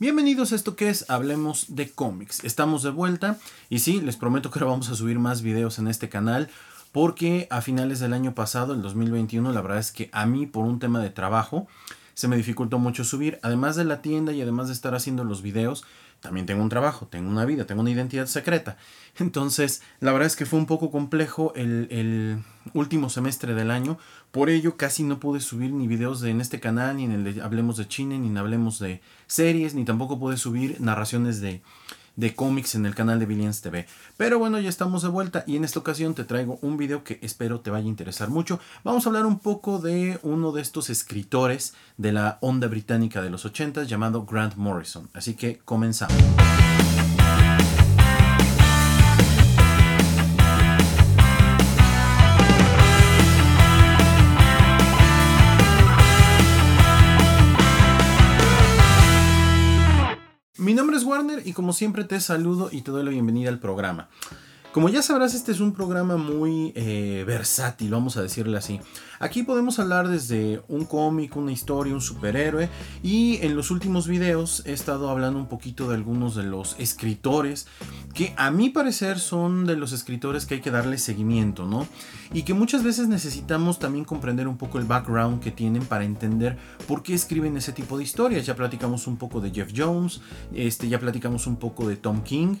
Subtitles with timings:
[0.00, 2.42] Bienvenidos a esto que es Hablemos de cómics.
[2.42, 3.36] Estamos de vuelta
[3.68, 6.48] y sí, les prometo que ahora vamos a subir más videos en este canal
[6.90, 10.64] porque a finales del año pasado, el 2021, la verdad es que a mí por
[10.64, 11.68] un tema de trabajo
[12.14, 15.42] se me dificultó mucho subir, además de la tienda y además de estar haciendo los
[15.42, 15.84] videos,
[16.20, 18.76] también tengo un trabajo, tengo una vida, tengo una identidad secreta.
[19.18, 22.42] Entonces, la verdad es que fue un poco complejo el,
[22.74, 23.98] último semestre del año.
[24.30, 27.24] Por ello, casi no pude subir ni videos de, en este canal, ni en el
[27.24, 31.62] de Hablemos de China, ni en Hablemos de series, ni tampoco pude subir narraciones de,
[32.20, 33.86] de cómics en el canal de Billions TV.
[34.16, 37.18] Pero bueno, ya estamos de vuelta y en esta ocasión te traigo un video que
[37.22, 38.60] espero te vaya a interesar mucho.
[38.84, 43.30] Vamos a hablar un poco de uno de estos escritores de la onda británica de
[43.30, 45.08] los 80 llamado Grant Morrison.
[45.14, 46.16] Así que comenzamos.
[61.10, 64.08] Warner y como siempre te saludo y te doy la bienvenida al programa.
[64.72, 68.80] Como ya sabrás, este es un programa muy eh, versátil, vamos a decirle así.
[69.18, 72.68] Aquí podemos hablar desde un cómic, una historia, un superhéroe
[73.02, 77.66] y en los últimos videos he estado hablando un poquito de algunos de los escritores
[78.14, 81.88] que a mi parecer son de los escritores que hay que darle seguimiento, ¿no?
[82.32, 86.56] Y que muchas veces necesitamos también comprender un poco el background que tienen para entender
[86.86, 88.46] por qué escriben ese tipo de historias.
[88.46, 90.20] Ya platicamos un poco de Jeff Jones,
[90.54, 92.54] este, ya platicamos un poco de Tom King.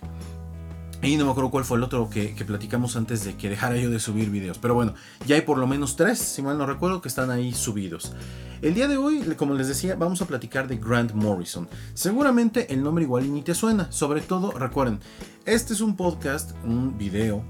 [1.02, 3.88] Y no me acuerdo cuál fue el otro que, platicamos antes de que dejara yo
[3.90, 4.58] de subir videos.
[4.58, 4.94] Pero bueno,
[5.26, 8.12] ya hay por lo menos tres, si mal no recuerdo, que están ahí subidos.
[8.60, 11.68] El día de hoy, como les decía, vamos a platicar de Grant Morrison.
[11.94, 13.90] Seguramente el nombre igual ni te suena.
[13.90, 15.00] Sobre todo, recuerden,
[15.46, 17.42] este es un podcast, un video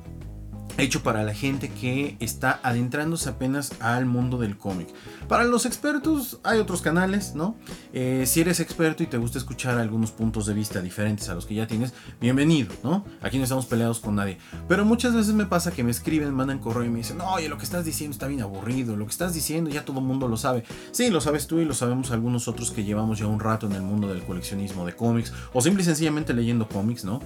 [0.80, 4.88] hecho para la gente que está adentrándose apenas al mundo del cómic.
[5.28, 7.56] Para los expertos hay otros canales, ¿no?
[7.92, 11.46] Eh, si eres experto y te gusta escuchar algunos puntos de vista diferentes a los
[11.46, 13.04] que ya tienes, bienvenido, ¿no?
[13.22, 14.38] Aquí no estamos peleados con nadie.
[14.68, 17.58] Pero muchas veces me pasa que me escriben, mandan correo y me dicen, oye, lo
[17.58, 20.36] que estás diciendo está bien aburrido, lo que estás diciendo ya todo el mundo lo
[20.36, 20.64] sabe.
[20.92, 23.72] Sí, lo sabes tú y lo sabemos algunos otros que llevamos ya un rato en
[23.72, 27.20] el mundo del coleccionismo de cómics o simple y sencillamente leyendo cómics, ¿no?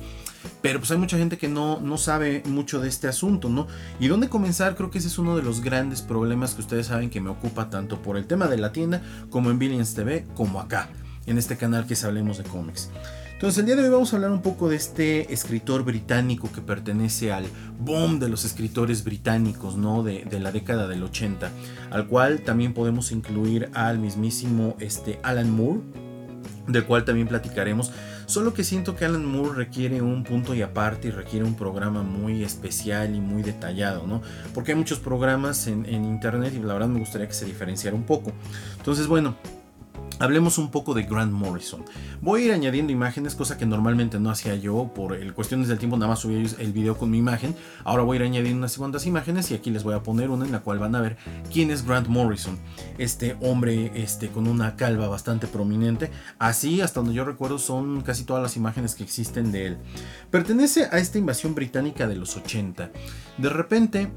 [0.60, 3.43] Pero pues hay mucha gente que no, no sabe mucho de este asunto,
[4.00, 7.10] Y dónde comenzar, creo que ese es uno de los grandes problemas que ustedes saben
[7.10, 10.60] que me ocupa tanto por el tema de la tienda como en Billions TV, como
[10.60, 10.88] acá,
[11.26, 12.90] en este canal que es Hablemos de Cómics.
[13.34, 16.60] Entonces el día de hoy vamos a hablar un poco de este escritor británico que
[16.60, 17.44] pertenece al
[17.78, 20.02] boom de los escritores británicos, ¿no?
[20.02, 21.50] De, de, la década del 80,
[21.90, 25.80] al cual también podemos incluir al mismísimo este, Alan Moore,
[26.68, 27.92] del cual también platicaremos.
[28.26, 32.02] Solo que siento que Alan Moore requiere un punto y aparte y requiere un programa
[32.02, 34.22] muy especial y muy detallado, ¿no?
[34.52, 37.96] Porque hay muchos programas en, en internet y la verdad me gustaría que se diferenciara
[37.96, 38.32] un poco.
[38.78, 39.36] Entonces, bueno,
[40.20, 41.84] Hablemos un poco de Grant Morrison.
[42.20, 45.78] Voy a ir añadiendo imágenes, cosa que normalmente no hacía yo por el cuestiones del
[45.78, 47.56] tiempo, nada más subí el video con mi imagen.
[47.82, 50.46] Ahora voy a ir añadiendo unas cuantas imágenes y aquí les voy a poner una
[50.46, 51.16] en la cual van a ver
[51.52, 52.58] quién es Grant Morrison.
[52.96, 56.10] Este hombre este, con una calva bastante prominente.
[56.38, 59.78] Así, hasta donde yo recuerdo, son casi todas las imágenes que existen de él.
[60.30, 62.90] Pertenece a esta invasión británica de los 80.
[63.38, 64.12] De repente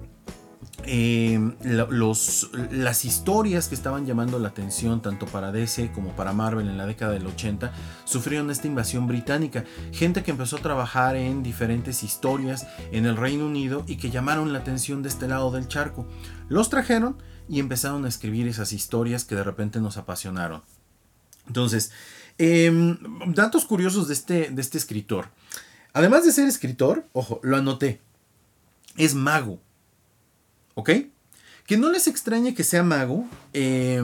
[0.83, 6.77] Em, las historias que estaban llamando la atención tanto para DC como para Marvel en
[6.77, 7.73] la década del 80
[8.05, 9.65] sufrieron esta invasión británica.
[9.91, 14.53] Gente que empezó a trabajar en diferentes historias en el Reino Unido y que llamaron
[14.53, 16.07] la atención de este lado del charco.
[16.47, 17.17] Los trajeron
[17.49, 20.63] y empezaron a escribir esas historias que de repente nos apasionaron.
[21.47, 21.91] Entonces,
[22.37, 22.97] em,
[23.33, 25.29] datos curiosos de este, de este escritor.
[25.93, 27.99] Además de ser escritor, ojo, lo anoté,
[28.95, 29.59] es mago.
[30.77, 30.91] ¿Ok?
[31.65, 34.01] Que no les extrañe que sea mago eh,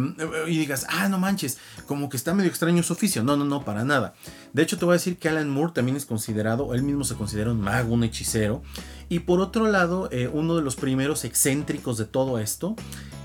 [0.47, 3.23] y digas, ah, no manches, como que está medio extraño su oficio.
[3.23, 4.15] No, no, no, para nada.
[4.53, 7.15] De hecho, te voy a decir que Alan Moore también es considerado, él mismo se
[7.15, 8.63] considera un mago, un hechicero.
[9.07, 12.75] Y por otro lado, eh, uno de los primeros excéntricos de todo esto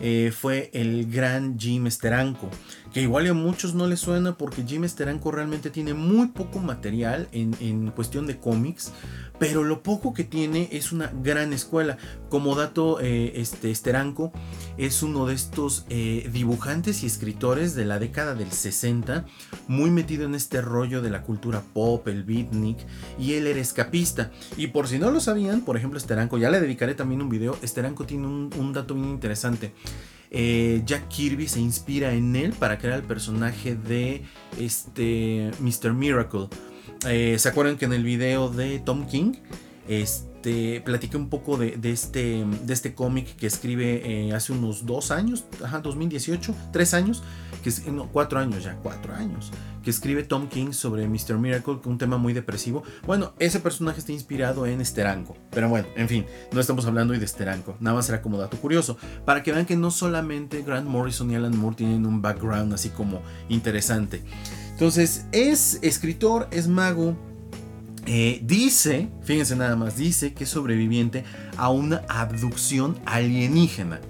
[0.01, 2.51] eh, fue el gran Jim Steranko.
[2.93, 7.29] Que igual a muchos no les suena porque Jim Steranko realmente tiene muy poco material
[7.33, 8.93] en, en cuestión de cómics
[9.39, 11.97] pero lo poco que tiene es una gran escuela.
[12.29, 14.33] Como dato, eh, este Esteranco
[14.77, 19.25] es uno de estos eh, dibujantes y escritores de la década del 60,
[19.69, 22.79] muy metido en este rollo de la cultura pop, el beatnik,
[23.19, 24.31] y él era escapista.
[24.57, 27.57] Y por si no lo sabían, por ejemplo, Esteranco, ya le dedicaré también un video,
[27.63, 29.73] Esteranco tiene un, dato bien interesante.
[30.31, 34.23] Eh, Jack Kirby se inspira en él para crear el personaje de
[34.59, 35.93] este Mr.
[35.93, 36.49] Miracle.
[37.07, 39.35] Eh, ¿Se acuerdan que en el video de Tom King?
[39.89, 45.11] Este, este, platiqué un poco de, este, este cómic que escribe eh, hace unos dos
[45.11, 47.23] años, ajá, 2018, tres años,
[47.63, 49.51] que es, cuatro años ya, cuatro años,
[49.83, 51.39] que escribe Tom King sobre Mr.
[51.39, 52.83] Miracle, un tema muy depresivo.
[53.07, 57.21] Bueno, ese personaje está inspirado en Steranko, pero bueno, en fin, no estamos hablando hoy
[57.21, 60.89] de Steranko, nada más era como dato curioso, para que vean que no solamente Grant
[60.89, 64.23] Morrison y Alan Moore tienen un background así como interesante.
[64.71, 67.17] Entonces, es escritor, es mago,
[68.11, 71.25] eh, dice, fíjense nada más, dice que es sobreviviente
[71.59, 74.01] a una abducción alienígena.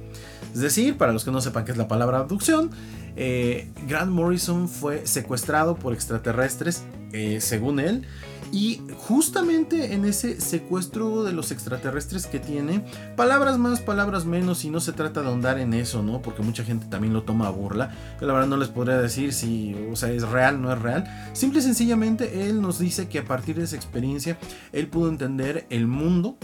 [0.54, 2.70] Es decir, para los que no sepan qué es la palabra abducción,
[3.16, 8.06] eh, Grant Morrison fue secuestrado por extraterrestres, eh, según él,
[8.52, 12.84] y justamente en ese secuestro de los extraterrestres que tiene,
[13.16, 16.22] palabras más, palabras menos, y no se trata de ahondar en eso, ¿no?
[16.22, 17.94] Porque mucha gente también lo toma a burla.
[18.20, 21.04] La verdad no les podría decir si, o sea, es real, no es real.
[21.32, 24.38] Simple y sencillamente él nos dice que a partir de esa experiencia,
[24.72, 26.38] él pudo entender el mundo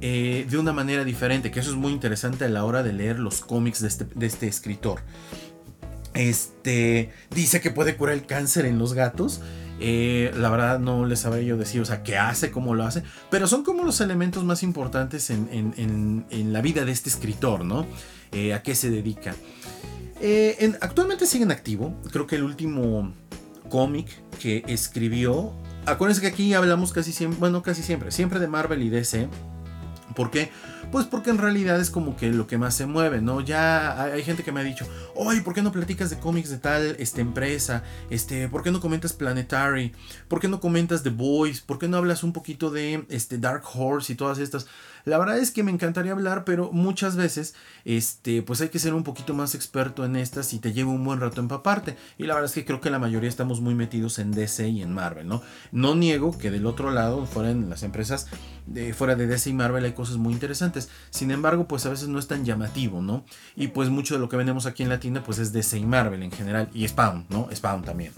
[0.00, 3.18] eh, de una manera diferente, que eso es muy interesante a la hora de leer
[3.18, 5.00] los cómics de este, de este escritor.
[6.14, 9.40] Este dice que puede curar el cáncer en los gatos.
[9.80, 13.02] Eh, la verdad no les sabría yo decir, o sea, qué hace, cómo lo hace,
[13.30, 17.86] pero son como los elementos más importantes en, la vida de este escritor, ¿no?
[18.32, 19.34] Eh, a qué se dedica.
[20.20, 23.12] Eh, actualmente sigue en activo, creo que el último
[23.68, 24.08] cómic
[24.40, 25.52] que escribió,
[25.86, 29.28] acuérdense que aquí hablamos casi siempre, bueno, casi siempre, siempre de Marvel y DC.
[30.18, 30.50] ¿Por qué?
[30.90, 33.40] Pues porque en realidad es como que lo que más se mueve, ¿no?
[33.40, 34.84] Ya hay gente que me ha dicho,
[35.14, 37.84] oye, ¿por qué no platicas de cómics de tal este, empresa?
[38.10, 39.92] Este, ¿Por qué no comentas Planetary?
[40.26, 41.60] ¿Por qué no comentas The Boys?
[41.60, 44.66] ¿Por qué no hablas un poquito de este, Dark Horse y todas estas?
[45.04, 47.54] La verdad es que me encantaría hablar, pero muchas veces,
[47.84, 51.04] este, pues hay que ser un poquito más experto en estas y te lleva un
[51.04, 51.96] buen rato empaparte.
[52.18, 54.82] Y la verdad es que creo que la mayoría estamos muy metidos en DC y
[54.82, 55.42] en Marvel, ¿no?
[55.72, 58.26] No niego que del otro lado, fuera en las empresas,
[58.66, 60.88] de, fuera de DC y Marvel hay cosas muy interesantes.
[61.10, 63.24] Sin embargo, pues a veces no es tan llamativo, ¿no?
[63.56, 65.86] Y pues mucho de lo que vendemos aquí en la tienda, pues es DC y
[65.86, 66.68] Marvel en general.
[66.72, 67.48] Y Spawn, ¿no?
[67.54, 68.12] Spawn también.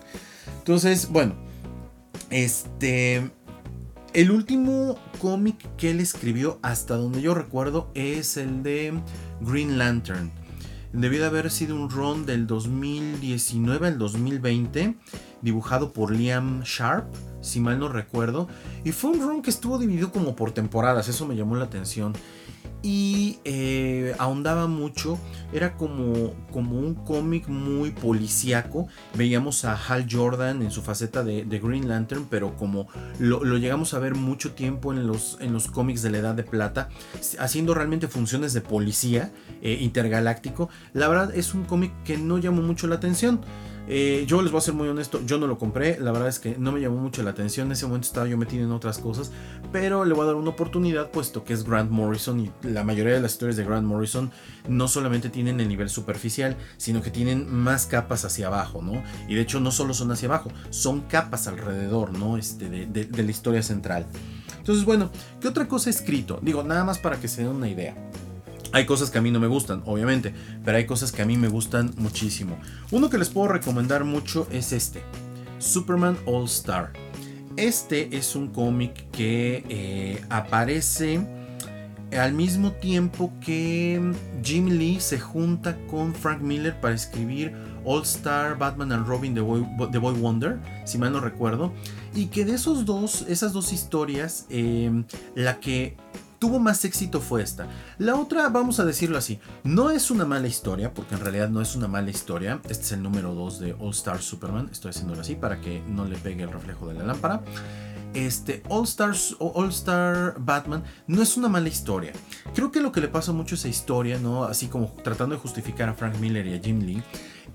[0.58, 1.34] Entonces, bueno.
[2.30, 3.30] Este.
[4.12, 9.00] El último cómic que él escribió, hasta donde yo recuerdo, es el de
[9.40, 10.32] Green Lantern.
[10.92, 14.96] Debió de haber sido un run del 2019 al 2020,
[15.42, 17.06] dibujado por Liam Sharp,
[17.40, 18.48] si mal no recuerdo.
[18.84, 22.12] Y fue un run que estuvo dividido como por temporadas, eso me llamó la atención
[22.82, 25.18] y eh, ahondaba mucho.
[25.52, 28.86] Era como, como un cómic muy policíaco.
[29.14, 32.86] Veíamos a Hal Jordan en su faceta de, Green Lantern, pero como
[33.18, 36.44] lo, llegamos a ver mucho tiempo en los, en los cómics de la Edad de
[36.44, 36.88] Plata,
[37.38, 40.68] haciendo realmente funciones de policía eh, intergaláctico.
[40.92, 43.40] La verdad es un cómic que no llamó mucho la atención.
[43.92, 46.38] Eh, yo les voy a ser muy honesto, yo no lo compré, la verdad es
[46.38, 48.98] que no me llamó mucho la atención, en ese momento estaba yo metido en otras
[48.98, 49.32] cosas,
[49.72, 53.14] pero le voy a dar una oportunidad puesto que es Grant Morrison y la mayoría
[53.14, 54.30] de las historias de Grant Morrison
[54.68, 59.02] no solamente tienen el nivel superficial, sino que tienen más capas hacia abajo, ¿no?
[59.26, 62.36] Y de hecho no solo son hacia abajo, son capas alrededor, ¿no?
[62.36, 64.06] Este, de, de la historia central.
[64.56, 65.10] Entonces, bueno,
[65.40, 66.38] ¿qué otra cosa he escrito?
[66.42, 67.96] Digo, nada más para que se den una idea.
[68.72, 70.32] Hay cosas que a mí no me gustan, obviamente,
[70.64, 72.58] pero hay cosas que a mí me gustan muchísimo.
[72.92, 75.02] Uno que les puedo recomendar mucho es este,
[75.58, 76.92] Superman All Star.
[77.56, 81.20] Este es un cómic que eh, aparece
[82.16, 84.00] al mismo tiempo que
[84.42, 87.52] Jim Lee se junta con Frank Miller para escribir
[87.84, 91.72] All Star Batman and Robin The Boy, Wonder, si mal no recuerdo,
[92.14, 95.96] y que de esos dos, esas dos historias, eh, la que
[96.40, 97.68] tuvo más éxito fue esta.
[97.98, 101.60] La otra, vamos a decirlo así, no es una mala historia, porque en realidad no
[101.60, 102.60] es una mala historia.
[102.68, 104.68] Este es el número 2 de All Star Superman.
[104.72, 107.42] Estoy haciéndolo así para que no le pegue el reflejo de la lámpara.
[108.14, 112.12] Este All Stars All Star Batman no es una mala historia.
[112.54, 114.44] Creo que lo que le pasa mucho a esa historia, ¿no?
[114.44, 117.02] Así como tratando de justificar a Frank Miller y a Jim Lee,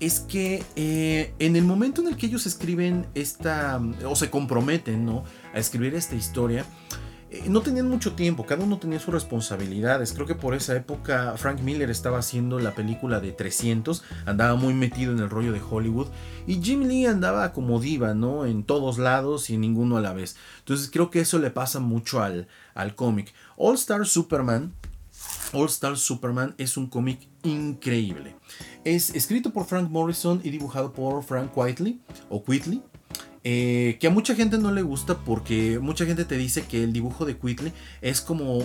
[0.00, 5.04] es que eh, en el momento en el que ellos escriben esta, o se comprometen,
[5.04, 5.24] ¿no?
[5.52, 6.64] A escribir esta historia,
[7.28, 10.12] eh, no tenían mucho tiempo, cada uno tenía sus responsabilidades.
[10.12, 14.74] Creo que por esa época Frank Miller estaba haciendo la película de 300, andaba muy
[14.74, 16.08] metido en el rollo de Hollywood
[16.46, 18.46] y Jim Lee andaba como diva, ¿no?
[18.46, 20.36] En todos lados y en ninguno a la vez.
[20.60, 23.34] Entonces creo que eso le pasa mucho al, al cómic.
[23.56, 24.72] All Star Superman,
[25.52, 28.36] All Star Superman es un cómic increíble.
[28.84, 32.44] Es escrito por Frank Morrison y dibujado por Frank Whiteley o.
[33.48, 36.92] Eh, que a mucha gente no le gusta porque mucha gente te dice que el
[36.92, 38.58] dibujo de Quickly es como,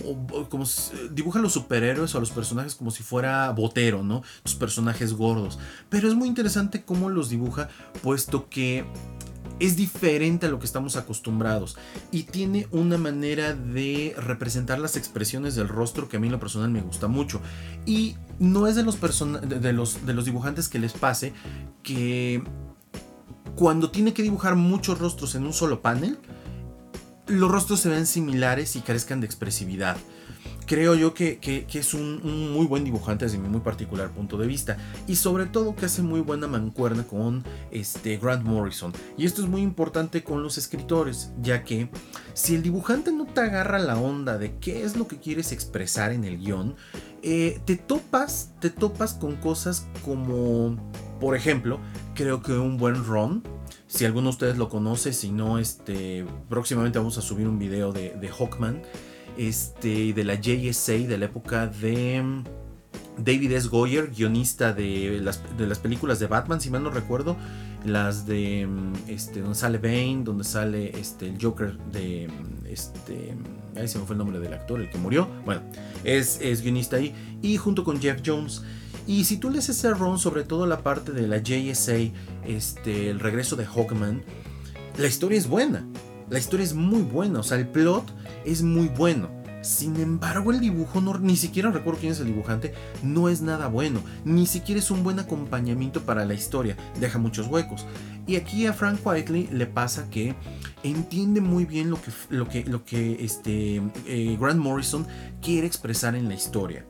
[1.12, 4.24] dibuja a los superhéroes o a los personajes como si fuera botero, ¿no?
[4.44, 5.60] Los personajes gordos.
[5.90, 7.70] Pero es muy interesante cómo los dibuja,
[8.02, 8.84] puesto que
[9.60, 11.78] es diferente a lo que estamos acostumbrados
[12.12, 16.40] y tiene una manera de representar las expresiones del rostro que a mí en lo
[16.40, 17.40] personal me gusta mucho.
[17.86, 18.82] Y no es de
[19.74, 21.34] los dibujantes que les pase
[21.84, 22.44] que
[23.56, 26.18] cuando tiene que dibujar muchos rostros en un solo panel,
[27.28, 29.98] los rostros se ven similares y carezcan de expresividad
[30.72, 31.38] creo yo que,
[31.74, 34.78] es un, muy buen dibujante desde mi muy particular punto de vista.
[35.06, 38.94] Y sobre todo que hace muy buena mancuerna con este Grant Morrison.
[39.18, 41.90] Y esto es muy importante con los escritores, ya que
[42.34, 46.14] si el dibujante no te agarra la onda de qué es lo que quieres expresar
[46.14, 46.78] en el guion,
[47.22, 50.78] eh, te topas, te topas con cosas como,
[51.20, 51.82] por ejemplo,
[52.16, 53.44] creo que un buen Ron
[53.88, 57.92] si alguno de ustedes lo conoce, si no, este, próximamente vamos a subir un video
[57.92, 58.84] de, de Hawkman
[59.38, 62.44] este, de la JSA de la época de mm,
[63.18, 63.68] David S.
[63.68, 67.36] Goyer, guionista de las, de las películas de Batman, si mal no recuerdo,
[67.86, 73.36] las de mm, este, donde sale Bane, donde sale este, el Joker de mm, este,
[73.76, 75.62] ahí se me fue el nombre del actor, el que murió, bueno,
[76.04, 78.64] es, es guionista ahí, y junto con Jeff Jones.
[79.08, 82.12] Y si tú lees ese ron, sobre todo la parte de la JSA,
[82.46, 84.24] este, el regreso de Hawkman,
[84.98, 85.86] la historia es buena.
[86.32, 88.06] La historia es muy buena, o sea, el plot
[88.46, 89.30] es muy bueno.
[89.62, 92.74] Sin embargo, el dibujo, ni siquiera recuerdo quién es el dibujante,
[93.04, 94.02] no es nada bueno.
[94.24, 96.78] Ni siquiera es un buen acompañamiento para la historia.
[97.02, 97.86] Deja muchos huecos.
[98.28, 100.34] Y aquí a Frank Whiteley le pasa que
[100.84, 105.06] entiende muy bien lo que, lo que, lo que este, eh, Grant Morrison
[105.42, 106.86] quiere expresar en la historia.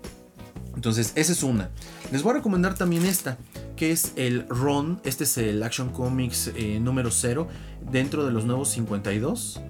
[0.76, 1.72] Entonces, esa es una.
[2.12, 3.40] Les voy a recomendar también esta,
[3.76, 5.02] que es el Ron.
[5.04, 7.48] Este es el Action Comics eh, número 0
[7.92, 9.62] dentro de los nuevos 52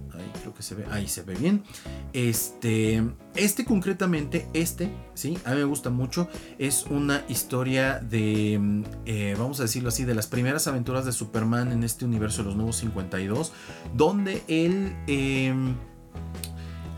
[0.41, 1.63] creo que se ve, ahí se ve bien.
[2.13, 3.03] Este,
[3.35, 6.27] este concretamente, este, sí, a mí me gusta mucho.
[6.57, 11.11] Es una historia de, mm, eh, vamos a decirlo así, de las primeras aventuras de
[11.11, 13.53] Superman en este universo de los nuevos 52,
[13.95, 14.95] donde él...
[15.07, 15.75] Em,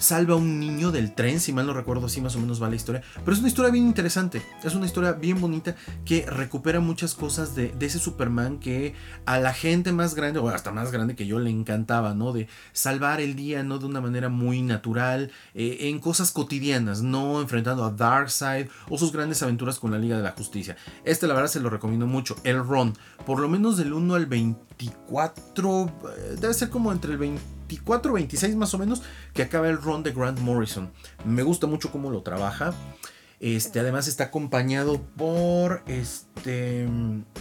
[0.04, 2.70] salva a un niño del tren, si mal no recuerdo, así más o menos va
[2.70, 3.02] la historia.
[3.20, 7.56] Pero es una historia bien interesante, es una historia bien bonita que recupera muchas cosas
[7.56, 8.96] de, ese Superman que
[9.26, 12.34] a la gente más grande, o hasta más grande que yo, le encantaba, ¿no?
[12.34, 13.80] De salvar el día, ¿no?
[13.80, 19.12] De una manera muy natural, eh, en cosas cotidianas, no enfrentando a Darkseid o sus
[19.12, 20.76] grandes aventuras con la Liga de la Justicia.
[21.06, 22.36] Este, la verdad, se lo recomiendo mucho.
[22.44, 22.94] El Ron,
[23.26, 28.13] por lo menos del 1 al 24, eh, debe ser como entre el 20 24,
[28.13, 29.01] 26 más o menos,
[29.34, 30.92] que acaba el run de Grant Morrison.
[31.25, 32.74] Me gusta mucho cómo lo trabaja.
[33.39, 36.88] Este, además está acompañado por este.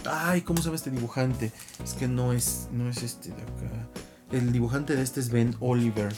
[0.05, 1.51] Ay, ¿cómo se llama este dibujante?
[1.83, 2.67] Es que no es.
[2.71, 3.87] No es este de acá.
[4.31, 6.13] El dibujante de este es Ben Oliver.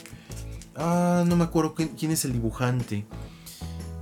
[0.74, 3.06] Ah, no me acuerdo quién es el dibujante.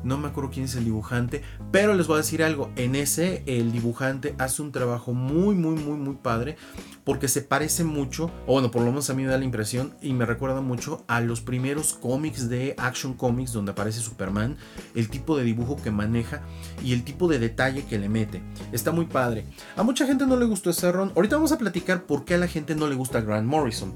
[0.05, 1.43] No me acuerdo quién es el dibujante.
[1.73, 2.71] Pero les voy a decir algo.
[2.77, 6.57] En ese, el dibujante hace un trabajo muy, muy, muy, muy padre
[7.05, 9.95] porque se parece mucho, o bueno, por lo menos a mí me da la impresión
[10.01, 14.57] y me recuerda mucho a los primeros cómics de Action Comics donde aparece Superman,
[14.95, 16.43] el tipo de dibujo que maneja
[16.83, 18.43] y el tipo de detalle que le mete.
[18.73, 19.45] Está muy padre.
[19.77, 21.13] A mucha gente no le gustó ese ron.
[21.15, 23.93] Ahorita vamos a platicar por qué a la gente no le gusta Grant Morrison.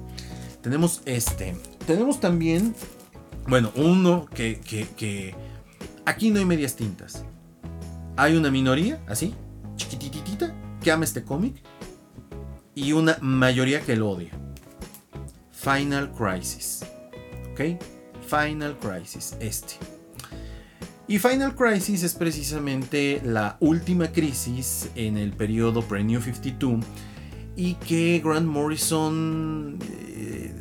[0.63, 1.57] Tenemos este.
[1.87, 2.75] Tenemos también,
[3.47, 5.35] bueno, uno que, que,
[6.09, 7.25] aquí no hay medias tintas.
[8.17, 9.35] Hay una minoría, así,
[9.77, 11.57] chiquititita, que ama este cómic
[12.75, 14.31] y una mayoría que lo odia.
[15.53, 16.85] Final Crisis.
[17.53, 17.81] ¿Ok?
[18.27, 19.75] Final Crisis, este.
[21.07, 26.85] Y Final Crisis es precisamente la última crisis en el periodo pre-New 52
[27.57, 30.55] y que Grant Morrison eh,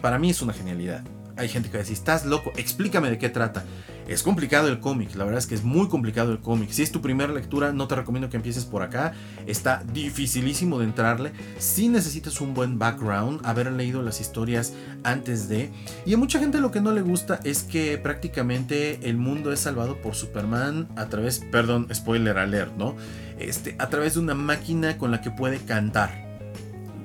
[0.00, 1.04] para mí es una genialidad.
[1.36, 3.64] Hay gente que va a decir, estás loco, explícame de qué trata.
[4.12, 6.70] Es complicado el cómic, la verdad es que es muy complicado el cómic.
[6.70, 9.14] Si es tu primera lectura, no te recomiendo que empieces por acá.
[9.46, 11.32] Está dificilísimo de entrarle.
[11.58, 15.70] Si necesitas un buen background, haber leído las historias antes de.
[16.04, 19.60] Y a mucha gente lo que no le gusta es que prácticamente el mundo es
[19.60, 22.94] salvado por Superman a través, perdón, spoiler alert, ¿no?
[23.38, 26.31] Este, a través de una máquina con la que puede cantar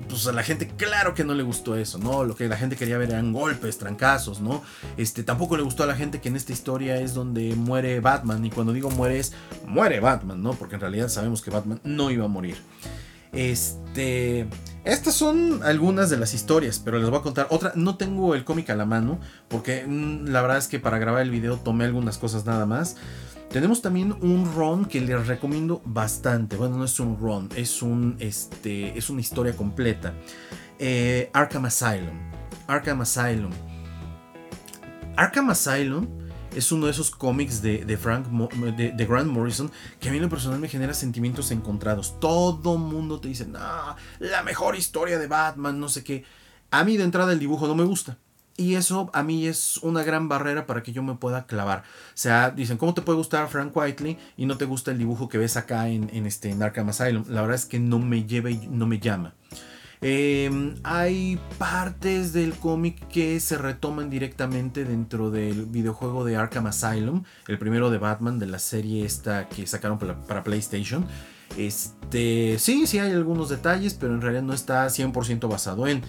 [0.08, 2.24] pues a la gente claro que no le gustó eso, ¿no?
[2.24, 4.62] Lo que la gente quería ver eran golpes, trancazos, ¿no?
[4.96, 8.44] Este, tampoco le gustó a la gente que en esta historia es donde muere Batman,
[8.44, 9.32] y cuando digo muere es
[9.66, 10.54] muere Batman, ¿no?
[10.54, 12.56] Porque en realidad sabemos que Batman no iba a morir.
[13.32, 14.46] Este,
[14.84, 17.72] estas son algunas de las historias, pero les voy a contar otra.
[17.74, 21.22] No tengo el cómic a la mano, porque mm, la verdad es que para grabar
[21.22, 22.96] el video tomé algunas cosas nada más.
[23.50, 26.56] Tenemos también un run que les recomiendo bastante.
[26.56, 30.12] Bueno, no es un run, es, un, este, es una historia completa.
[30.78, 32.18] Eh, Arkham Asylum.
[32.66, 33.50] Arkham Asylum.
[35.16, 36.06] Arkham Asylum
[36.54, 40.28] es uno de esos cómics de, Frank de, Grant Morrison que a mí en lo
[40.28, 42.20] personal me genera sentimientos encontrados.
[42.20, 46.24] Todo mundo te dice, no, la mejor historia de Batman, no sé qué.
[46.70, 48.18] A mí de entrada el dibujo no me gusta.
[48.58, 51.84] Y eso a mí es una gran barrera para que yo me pueda clavar.
[52.08, 55.28] O sea, dicen, ¿cómo te puede gustar Frank Whiteley y no te gusta el dibujo
[55.28, 57.24] que ves acá en, este, Arkham Asylum?
[57.28, 59.34] La verdad es que no me lleva y no me llama.
[60.00, 67.22] Em, hay partes del cómic que se retoman directamente dentro del videojuego de Arkham Asylum,
[67.46, 71.06] el primero de Batman de la serie esta que sacaron para, PlayStation.
[71.56, 76.02] Este, sí, sí hay algunos detalles, pero en realidad no está 100% basado en.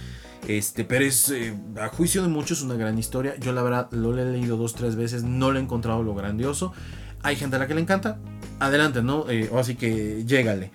[0.48, 3.36] Este, pero es, eh, a juicio de muchos, una gran historia.
[3.39, 6.74] Yo la verdad lo he leído dos, tres veces, no le he encontrado lo grandioso.
[7.22, 8.19] Hay gente a la que le encanta.
[8.60, 9.29] Adelante, ¿no?
[9.29, 10.72] Eh, así que llégale.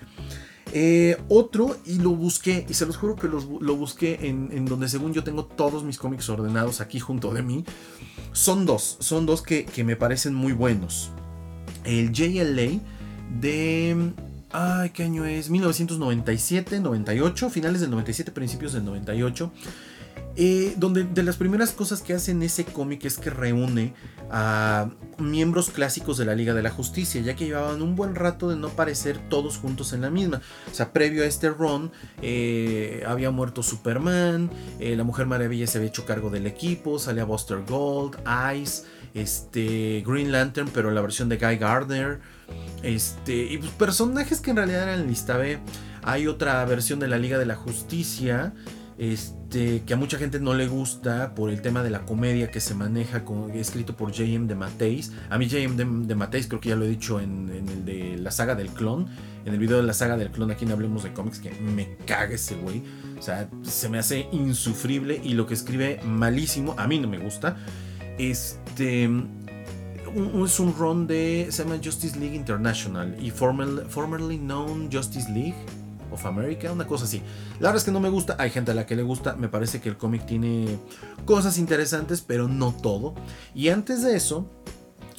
[0.73, 5.13] Eh, otro, y lo busqué, y se los juro que lo busqué en, donde según
[5.13, 7.65] yo tengo todos mis cómics ordenados aquí junto de mí.
[8.33, 11.11] Son dos, son dos que, que me parecen muy buenos.
[11.85, 12.81] El JLA
[13.41, 14.13] de...
[14.57, 15.51] Ay, ¿qué año es?
[15.51, 19.51] 1997, 98, finales del 97, principios del 98.
[20.37, 23.95] Eh, donde de las primeras cosas que hace en ese cómic es que reúne
[24.31, 28.49] a miembros clásicos de la Liga de la Justicia, ya que llevaban un buen rato
[28.49, 30.41] de no aparecer todos juntos en la misma.
[30.71, 31.91] O sea, previo a este run,
[32.23, 37.25] eh, había muerto Superman, eh, la Mujer Maravilla se había hecho cargo del equipo, salía
[37.25, 38.19] Buster Gold,
[38.57, 38.85] Ice,
[39.15, 42.21] este, Green Lantern, pero la versión de Guy Gardner,
[42.83, 45.59] este, y pues, personajes que en realidad eran lista B.
[46.03, 48.53] Hay otra versión de la Liga de la Justicia
[48.97, 52.61] este, que a mucha gente no le gusta por el tema de la comedia que
[52.61, 53.25] se maneja,
[53.55, 54.47] escrito por J.M.
[54.47, 55.13] de Mateis.
[55.31, 56.07] A mí J.M.
[56.07, 59.09] de, Mateis creo que ya lo he dicho en, el de la saga del clon,
[59.45, 61.97] en el video de la saga del clon, aquí no Hablemos de Cómics, que me
[62.07, 62.83] caga ese güey.
[63.19, 67.19] O sea, se me hace insufrible y lo que escribe malísimo, a mí no me
[67.19, 67.57] gusta.
[68.19, 69.09] Este
[70.15, 75.57] es un run de se llama Justice League International y formerly known Justice League
[76.13, 77.21] of America, una cosa así.
[77.55, 79.49] La verdad es que no me gusta, hay gente a la que le gusta, me
[79.49, 80.79] parece que el cómic tiene
[81.25, 83.15] cosas interesantes, pero no todo.
[83.55, 84.49] Y antes de eso,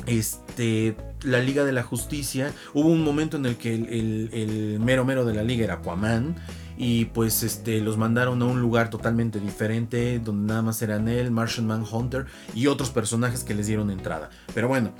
[0.05, 5.25] este, la Liga de la Justicia, hubo un momento en el que el, mero mero
[5.25, 6.35] de la liga era Aquaman.
[6.77, 11.31] Y pues este, los mandaron a un lugar totalmente diferente, donde nada más eran él,
[11.31, 14.29] Martian Manhunter y otros personajes que les dieron entrada.
[14.53, 14.91] Pero bueno,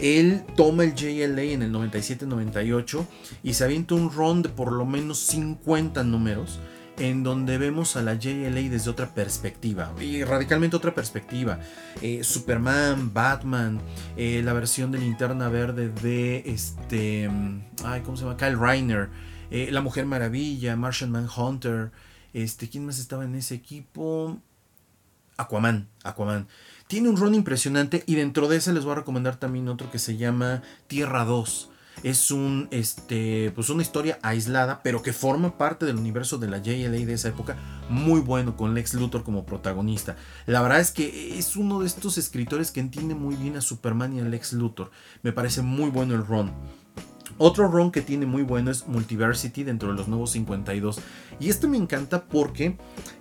[0.00, 3.06] él toma el JLA en el 97-98
[3.42, 6.58] y se avienta un run de por lo menos 50 números
[6.98, 11.58] en donde vemos a la JLA desde otra perspectiva, y radicalmente otra perspectiva.
[12.00, 13.80] Eh, Superman, Batman,
[14.16, 17.28] eh, la versión de linterna verde de este.
[17.84, 18.36] Ay, ¿cómo se llama?
[18.36, 19.08] Kyle Reiner,
[19.50, 21.90] eh, La Mujer Maravilla, Martian Manhunter.
[22.32, 24.40] Este, ¿Quién más estaba en ese equipo?
[25.36, 26.48] Aquaman, Aquaman.
[26.86, 29.98] Tiene un run impresionante y dentro de ese les voy a recomendar también otro que
[29.98, 31.70] se llama Tierra 2.
[32.02, 36.58] Es un, este, pues una historia aislada, pero que forma parte del universo de la
[36.58, 37.56] JLA de esa época.
[37.88, 40.16] Muy bueno, con Lex Luthor como protagonista.
[40.46, 44.12] La verdad es que es uno de estos escritores que entiende muy bien a Superman
[44.12, 44.90] y a Lex Luthor.
[45.22, 46.52] Me parece muy bueno el run.
[47.38, 51.00] Otro run que tiene muy bueno es Multiversity dentro de los nuevos 52.
[51.40, 52.76] Y esto me encanta porque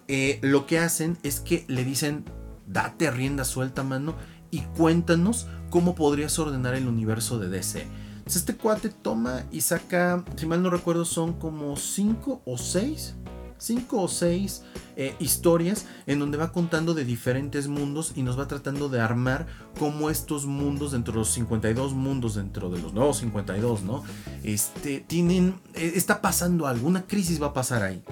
[0.07, 2.25] eh, lo que hacen es que le dicen
[2.67, 4.15] date rienda suelta, mano,
[4.51, 7.87] y cuéntanos cómo podrías ordenar el universo de DC.
[8.17, 13.15] Entonces este cuate toma y saca, si mal no recuerdo, son como 5 o 6,
[13.63, 14.63] 5 o 6
[14.97, 19.47] eh, historias en donde va contando de diferentes mundos y nos va tratando de armar
[19.79, 24.03] cómo estos mundos dentro de los 52 mundos dentro de los nuevos 52, ¿no?
[24.43, 28.03] Este, tienen, eh, está pasando algo, una crisis va a pasar ahí,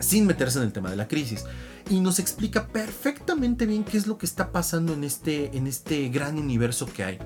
[0.00, 1.44] sin meterse en el tema de la crisis
[1.90, 6.08] y nos explica perfectamente bien qué es lo que está pasando en este, en este
[6.08, 7.18] gran universo que hay.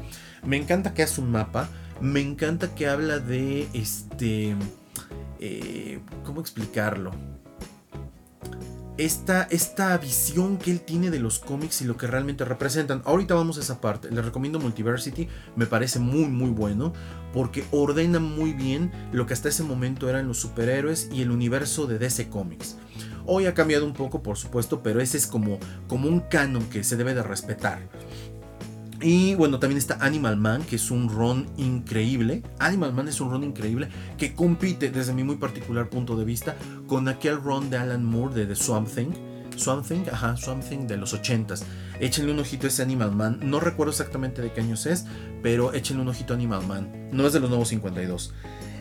[0.45, 1.69] Me encanta que hace un mapa,
[2.01, 4.57] me encanta que habla de este...
[5.41, 7.13] Eh, ¿Cómo explicarlo?
[8.97, 13.01] Esta, esta, visión que él tiene de los cómics y lo que realmente representan.
[13.05, 14.11] Ahorita vamos a esa parte.
[14.11, 15.29] Les recomiendo Multiversity.
[15.55, 16.93] Me parece muy muy bueno.
[17.33, 21.87] Porque ordena muy bien lo que hasta ese momento eran los superhéroes y el universo
[21.87, 22.77] de DC Comics.
[23.25, 26.83] Hoy ha cambiado un poco, por supuesto, pero ese es como, como un canon que
[26.83, 27.83] se debe de respetar.
[29.01, 32.43] Y bueno, también está Animal Man, que es un ron increíble.
[32.59, 36.57] Animal Man es un ron increíble que compite, desde mi muy particular punto de vista,
[36.87, 39.11] con aquel ron de Alan Moore de The Swamp Thing.
[39.57, 41.63] Swamp Thing, ajá, Swamp Thing de los 80s.
[42.01, 43.39] Échenle un ojito a ese Animal Man.
[43.43, 45.05] No recuerdo exactamente de qué años es,
[45.43, 47.09] pero échenle un ojito a Animal Man.
[47.13, 48.35] No es de los nuevos 52.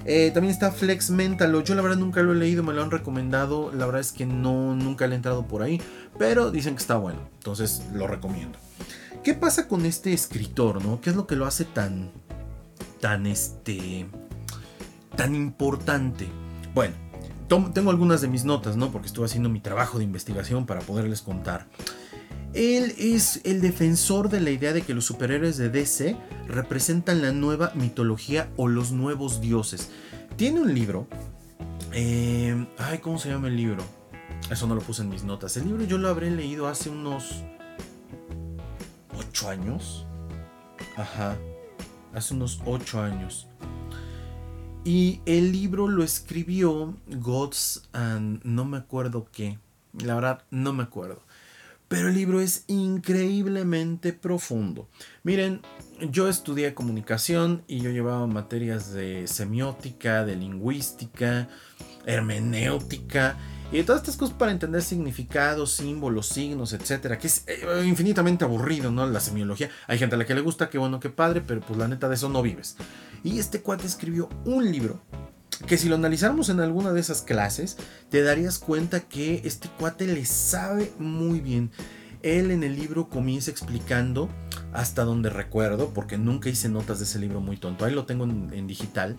[0.06, 1.62] Eh, también está Flex Mentalo.
[1.64, 3.72] Yo la verdad nunca lo he leído, me lo han recomendado.
[3.74, 5.82] La verdad es que no, nunca le he entrado por ahí.
[6.18, 7.20] Pero dicen que está bueno.
[7.38, 8.58] Entonces lo recomiendo.
[9.24, 11.02] ¿Qué pasa con este escritor, no?
[11.02, 12.12] ¿Qué es lo que lo hace tan,
[13.02, 14.06] tan, este,
[15.16, 16.28] tan importante?
[16.74, 16.96] Bueno,
[17.48, 18.92] tengo algunas de mis notas, ¿no?
[18.92, 21.68] Porque estuve haciendo mi trabajo de investigación para poderles contar.
[22.54, 27.32] Él es el defensor de la idea de que los superhéroes de DC representan la
[27.32, 29.90] nueva mitología o los nuevos dioses.
[30.38, 31.08] Tiene un libro.
[31.94, 33.84] Eh, ay, ¿cómo se llama el libro?
[34.50, 35.58] Eso no lo puse en mis notas.
[35.58, 37.44] El libro yo lo habré leído hace unos
[39.18, 40.06] 8 años.
[40.96, 41.38] Ajá.
[42.14, 43.48] Hace unos 8 años.
[44.84, 47.90] Y el libro lo escribió Gods
[48.44, 49.60] no me acuerdo qué.
[49.94, 51.22] La verdad, no me acuerdo.
[51.88, 54.90] Pero el libro es increíblemente profundo.
[55.24, 55.62] Miren,
[56.12, 61.48] yo estudié comunicación y yo llevaba materias de semiótica, de lingüística,
[62.06, 63.38] hermenéutica
[63.72, 68.92] y todas estas cosas para entender significados, símbolos, signos, etcétera, que es eh, infinitamente aburrido,
[68.92, 69.06] ¿no?
[69.06, 69.70] La semiología.
[69.88, 72.08] Hay gente a la que le gusta, qué bueno, qué padre, pero pues la neta
[72.08, 72.78] de eso no vives.
[73.24, 75.02] Y este cuate escribió un libro
[75.66, 77.78] que si lo analizáramos en alguna de esas clases,
[78.10, 81.72] te darías cuenta que este cuate le sabe muy bien.
[82.22, 84.30] Él en el libro comienza explicando
[84.78, 88.26] hasta donde recuerdo, porque nunca hice notas de ese libro muy tonto, ahí lo tengo
[88.26, 89.18] en, digital,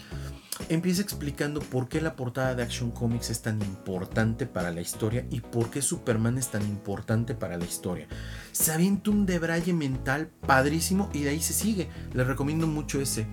[0.69, 5.27] empieza explicando por qué la portada de Action Comics es tan importante para la historia
[5.31, 8.07] y por qué Superman es tan importante para la historia.
[8.53, 11.89] Se un debraye mental padrísimo y de ahí se sigue.
[12.15, 13.27] Les recomiendo mucho ese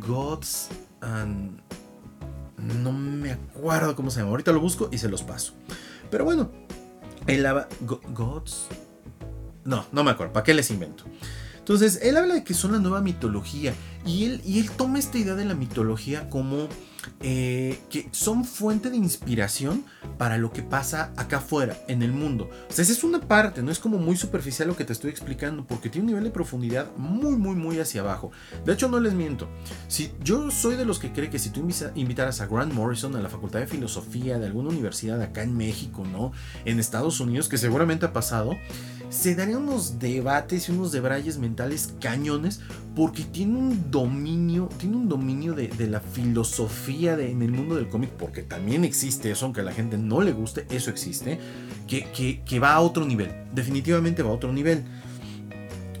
[0.00, 0.70] Gods
[1.02, 1.60] and...
[2.56, 5.52] No me acuerdo cómo se llama, ahorita lo busco y se los paso.
[6.10, 6.50] Pero bueno,
[7.26, 7.46] el
[7.82, 8.68] Gods...
[9.64, 11.04] No, no me acuerdo, ¿para qué les invento?
[11.68, 13.74] Entonces, él habla de que son la nueva mitología
[14.06, 16.66] y él, y él toma esta idea de la mitología como
[17.20, 19.84] eh, que son fuente de inspiración
[20.16, 22.50] para lo que pasa acá afuera, en el mundo.
[22.68, 25.10] O sea, esa es una parte, no es como muy superficial lo que te estoy
[25.10, 28.30] explicando, porque tiene un nivel de profundidad muy, muy, muy hacia abajo.
[28.64, 29.48] De hecho, no les miento.
[29.88, 33.22] Si yo soy de los que cree que si tú invitaras a Grant Morrison a
[33.22, 36.32] la Facultad de Filosofía de alguna universidad acá en México, ¿no?
[36.64, 38.56] En Estados Unidos, que seguramente ha pasado,
[39.10, 42.60] se darían unos debates y unos debrayes mentales cañones
[42.98, 47.88] porque tiene un dominio, tiene un dominio de, la filosofía de, en el mundo del
[47.88, 51.38] cómic, porque también existe eso, aunque a la gente no le guste, eso existe,
[51.86, 54.82] que, que va a otro nivel, definitivamente va a otro nivel.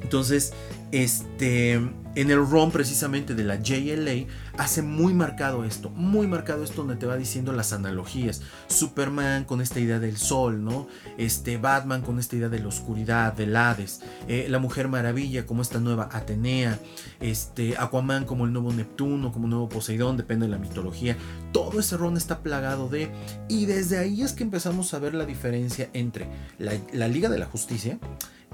[0.02, 0.52] Entonces,
[0.90, 4.26] este, en el ROM precisamente de la JLA
[4.58, 8.42] hace muy marcado esto, muy marcado esto donde te va diciendo las analogías.
[8.66, 10.88] Superman con esta idea del sol, ¿no?
[11.16, 15.62] Este Batman con esta idea de la oscuridad, del Hades, eh, la Mujer Maravilla como
[15.62, 16.78] esta nueva Atenea,
[17.20, 21.16] este Aquaman como el nuevo Neptuno, como el nuevo Poseidón, depende de la mitología.
[21.52, 23.10] Todo ese ROM está plagado de
[23.48, 27.46] y desde ahí es que empezamos a ver la diferencia entre la Liga de la
[27.46, 27.98] Justicia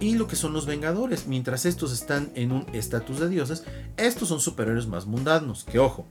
[0.00, 1.26] y lo que son los Vengadores.
[1.26, 3.64] Mientras estos están en un estatus de dioses,
[3.96, 5.64] estos son superhéroes más mundanos.
[5.64, 6.07] Que ojo,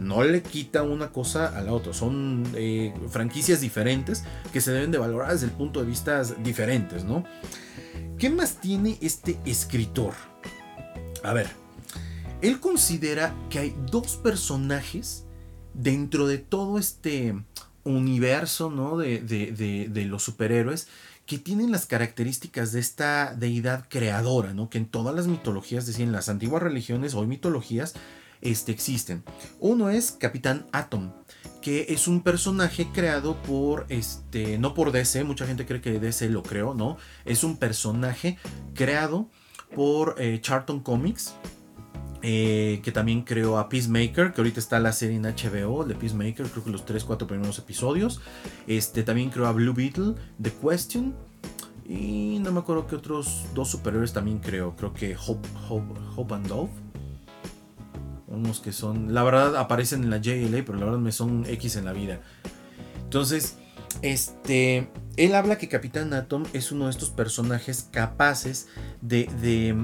[0.00, 1.92] no le quita una cosa a la otra.
[1.92, 7.04] Son eh, franquicias diferentes que se deben de valorar desde el punto de vista diferentes,
[7.04, 7.24] ¿no?
[8.18, 10.14] ¿Qué más tiene este escritor?
[11.22, 11.48] A ver,
[12.40, 15.24] él considera que hay dos personajes
[15.74, 17.34] dentro de todo este
[17.84, 18.96] universo, ¿no?
[18.96, 20.88] De, de los superhéroes
[21.26, 24.68] que tienen las características de esta deidad creadora, ¿no?
[24.68, 27.94] Que en todas las mitologías, decían las antiguas religiones, hoy mitologías,
[28.40, 29.22] este, existen.
[29.60, 31.12] Uno es Capitán Atom,
[31.60, 36.28] que es un personaje creado por, este, no por DC, mucha gente cree que DC
[36.28, 36.96] lo creó, ¿no?
[37.24, 38.36] Es un personaje
[38.74, 39.30] creado
[39.74, 41.34] por eh, Charlton Comics,
[42.22, 46.46] eh, que también creó a Peacemaker, que ahorita está la serie en HBO de Peacemaker,
[46.46, 48.20] creo que los 3-4 primeros episodios.
[48.68, 51.14] Este, también creó a Blue Beetle, The Question.
[51.84, 54.76] Y no me acuerdo que otros dos superiores también creo.
[54.76, 56.70] Creo que Hope, Hope, and Dove.
[58.28, 61.76] Unos que son, la verdad aparecen en la JLA, pero la verdad me son X
[61.76, 62.20] en la vida.
[63.02, 63.58] Entonces,
[64.00, 68.68] este, él habla que Capitán Atom es uno de estos personajes capaces
[69.00, 69.76] de,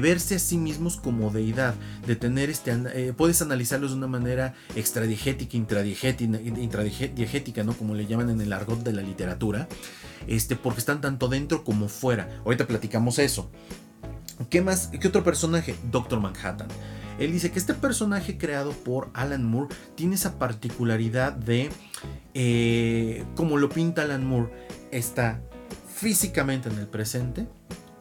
[0.00, 1.74] verse a sí mismos como deidad,
[2.06, 7.72] de tener este, eh, puedes analizarlos de una manera extradiegética, intradiegética, ¿no?
[7.72, 9.68] Como le llaman en el argot de la literatura,
[10.26, 12.40] este, porque están tanto dentro como fuera.
[12.44, 13.50] Ahorita platicamos eso.
[14.50, 14.90] ¿Qué más?
[15.00, 15.74] ¿Qué otro personaje?
[15.90, 16.68] Doctor Manhattan.
[17.18, 21.70] Él dice que este personaje creado por Alan Moore tiene esa particularidad de,
[22.34, 24.50] eh, como lo pinta Alan Moore,
[24.90, 25.40] está
[25.88, 27.46] físicamente en el presente,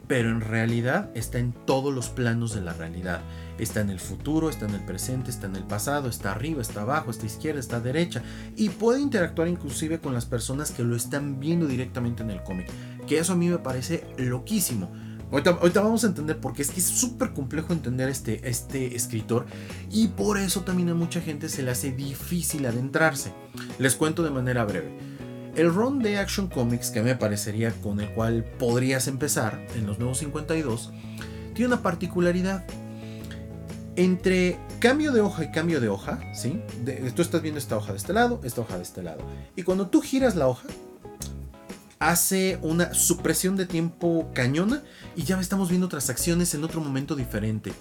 [0.07, 3.21] pero en realidad está en todos los planos de la realidad.
[3.57, 6.83] Está en el futuro, está en el presente, está en el pasado, está arriba, está
[6.83, 8.23] abajo, está izquierda, está derecha.
[8.55, 12.69] Y puede interactuar inclusive con las personas que lo están viendo directamente en el cómic.
[13.05, 14.91] Que eso a mí me parece loquísimo.
[15.31, 19.45] Ahorita, vamos a entender porque es que es súper complejo entender este, este escritor
[19.91, 23.33] y por eso también a mucha gente se le hace difícil adentrarse.
[23.77, 24.97] Les cuento de manera breve.
[25.55, 29.99] El run de Action Comics, que me parecería con el cual podrías empezar en los
[29.99, 30.93] nuevos 52,
[31.55, 32.63] tiene una particularidad.
[33.95, 36.61] Entre cambio de hoja y cambio de hoja, ¿sí?
[37.15, 39.25] tú estás viendo esta hoja de este lado, esta hoja de este lado.
[39.55, 40.67] Y cuando tú giras la hoja,
[41.99, 44.83] hace una supresión de tiempo cañona
[45.15, 47.73] y ya estamos viendo otras acciones en otro momento diferente.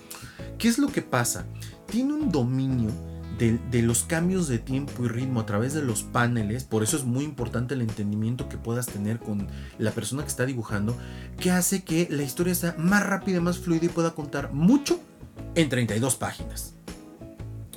[0.58, 1.46] ¿Qué es lo que pasa?
[1.86, 2.90] Tiene un dominio
[3.38, 7.04] de, los cambios de tiempo y ritmo a través de los paneles, por eso es
[7.04, 9.46] muy importante el entendimiento que puedas tener con
[9.78, 10.96] la persona que está dibujando,
[11.38, 14.98] que hace que la historia sea más rápida, más fluida y pueda contar mucho
[15.54, 16.74] en 32 páginas.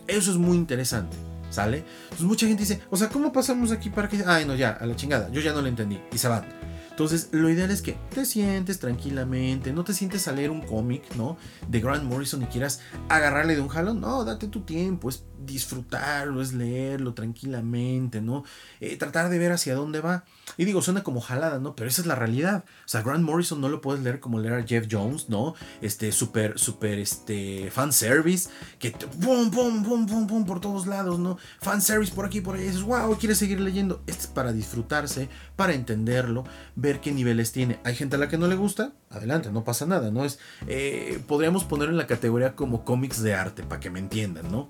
[0.08, 1.29] Eso es muy interesante.
[1.50, 1.84] ¿Sale?
[2.04, 4.24] Entonces mucha gente dice, o sea, ¿cómo pasamos aquí para que...
[4.26, 6.00] Ay, no, ya, a la chingada, yo ya no lo entendí.
[6.12, 6.59] Y se van.
[7.00, 11.16] Entonces, lo ideal es que te sientes tranquilamente, no te sientes a leer un cómic,
[11.16, 11.38] ¿no?
[11.70, 14.02] De Grant Morrison y quieras agarrarle de un jalón.
[14.02, 18.44] No, date tu tiempo, es disfrutarlo, es leerlo tranquilamente, ¿no?
[18.82, 20.26] Eh, tratar de ver hacia dónde va.
[20.58, 21.74] Y digo, suena como jalada, ¿no?
[21.74, 22.66] Pero esa es la realidad.
[22.86, 25.56] O sea, Grant Morrison no lo puedes leer como leer a Jeff Jones, ¿no?
[25.82, 31.38] Este, súper, súper, este, fanservice, que pum, pum, pum, pum, pum, por todos lados, ¿no?
[31.62, 32.58] Fanservice por aquí, por.
[32.60, 34.02] Y dices, wow, quieres seguir leyendo.
[34.06, 36.44] Este es para disfrutarse, para entenderlo,
[36.76, 37.80] ver qué niveles tiene.
[37.84, 40.25] Hay gente a la que no le gusta, adelante, no pasa nada, ¿no?
[40.25, 44.52] Es, eh, podríamos ponerlo en la categoría como cómics de arte, para que me entiendan,
[44.52, 44.69] ¿no?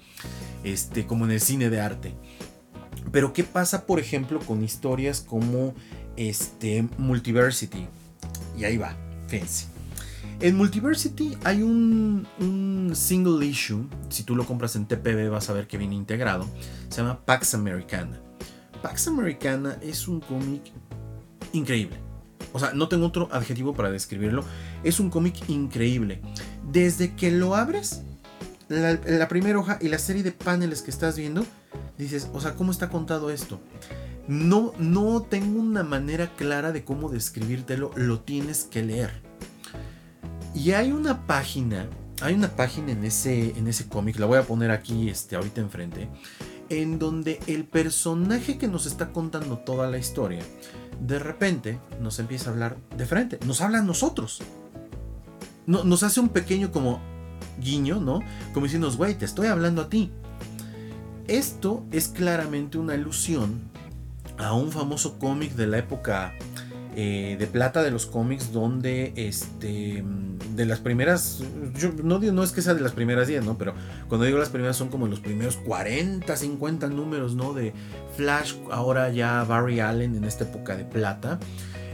[0.64, 2.16] Este, como en el cine de arte.
[3.12, 5.74] Pero ¿qué pasa, por ejemplo, con historias como
[6.18, 7.88] este, Multiversity?
[8.58, 8.96] Y ahí va,
[9.28, 9.68] fíjense.
[10.42, 15.54] En Multiversity hay un, un, single issue, si tú lo compras en TPB vas a
[15.54, 16.48] ver que viene integrado,
[16.88, 18.22] se llama Pax Americana.
[18.82, 20.62] Pax Americana es un cómic
[21.52, 22.09] increíble.
[22.54, 24.44] O sea, no tengo otro adjetivo para describirlo.
[24.84, 26.22] Es un cómic increíble.
[26.72, 28.02] Desde que lo abres,
[28.70, 31.46] la, primera hoja y la serie de paneles que estás viendo,
[31.98, 33.60] dices, o sea, ¿cómo está contado esto?
[34.28, 39.12] No, no tengo una manera clara de cómo describírtelo, lo tienes que leer.
[40.54, 41.88] Y hay una página,
[42.22, 45.62] hay una página en ese, en ese cómic, la voy a poner aquí este, ahorita
[45.62, 46.10] enfrente,
[46.70, 50.44] en donde el personaje que nos está contando toda la historia,
[51.00, 54.42] de repente nos empieza a hablar de frente, nos habla a nosotros.
[55.66, 57.00] No, nos hace un pequeño como
[57.60, 58.22] guiño, ¿no?
[58.54, 60.12] Como diciendo, güey, te estoy hablando a ti.
[61.28, 63.70] Esto es claramente una alusión
[64.38, 66.34] a un famoso cómic de la época
[67.02, 70.04] eh, de plata de los cómics donde este
[70.54, 71.42] de las primeras
[71.78, 73.74] yo no no es que sea de las primeras 10 no pero
[74.10, 77.72] cuando digo las primeras son como los primeros 40 50 números no de
[78.18, 81.40] Flash ahora ya Barry Allen en esta época de plata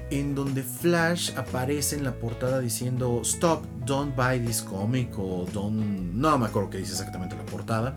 [0.09, 6.13] en donde Flash aparece en la portada diciendo Stop, don't buy this comic o don't...
[6.15, 7.95] No me acuerdo qué dice exactamente la portada,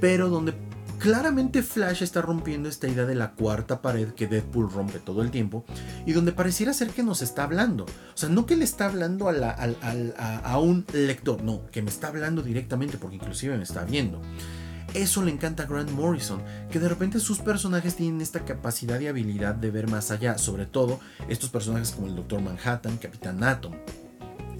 [0.00, 0.52] pero donde
[0.98, 5.30] claramente Flash está rompiendo esta idea de la cuarta pared que Deadpool rompe todo el
[5.30, 5.64] tiempo
[6.06, 7.84] y donde pareciera ser que nos está hablando.
[7.84, 12.42] O sea, no que le está hablando a, un lector, no, que me está hablando
[12.42, 14.20] directamente porque inclusive me está viendo.
[14.94, 19.08] Eso le encanta a Grant Morrison, que de repente sus personajes tienen esta capacidad y
[19.08, 23.74] habilidad de ver más allá, sobre todo estos personajes como el Doctor Manhattan, Capitán Atom.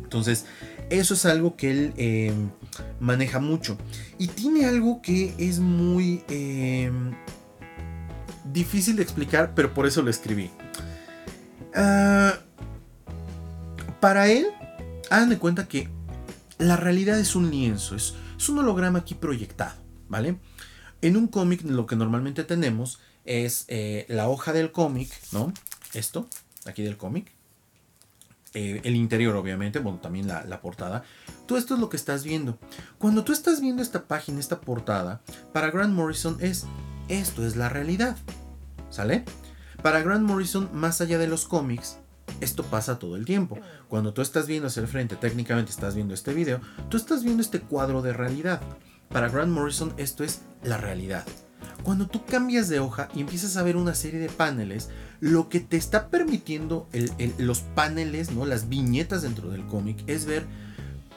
[0.03, 0.47] Entonces,
[0.91, 2.33] eso es algo que él eh,
[3.01, 3.77] maneja mucho.
[4.19, 6.91] Y tiene algo que es muy eh,
[8.53, 10.51] difícil de explicar, pero por eso lo escribí.
[11.75, 12.39] Ah,
[14.01, 14.47] para él,
[15.11, 15.89] hagan de cuenta que
[16.59, 18.15] la realidad es un lienzo, es
[18.49, 19.87] un holograma aquí proyectado.
[20.09, 20.39] ¿vale?
[21.03, 25.53] En un cómic lo que normalmente tenemos es eh, la hoja del cómic, ¿no?
[25.95, 26.29] Esto,
[26.65, 27.33] aquí del cómic.
[28.59, 31.03] Eh, el interior, obviamente, bueno, también la, la, portada.
[31.45, 32.59] Todo esto es lo que estás viendo.
[32.97, 35.21] Cuando tú estás viendo esta página, esta portada,
[35.53, 36.65] para Grant Morrison es,
[37.09, 38.17] esto es la realidad.
[38.89, 39.27] ¿Sale?
[39.83, 41.99] Para Grant Morrison, más allá de los cómics,
[42.41, 43.59] esto pasa todo el tiempo.
[43.89, 47.43] Cuando tú estás viendo hacia el frente, técnicamente estás viendo este video, tú estás viendo
[47.43, 48.63] este cuadro de realidad.
[49.11, 51.27] Para Grant Morrison esto es la realidad.
[51.83, 54.89] Cuando tú cambias de hoja y empiezas a ver una serie de paneles,
[55.21, 56.89] lo que te está permitiendo
[57.39, 58.45] los paneles, ¿no?
[58.45, 60.47] las viñetas dentro del cómic, es ver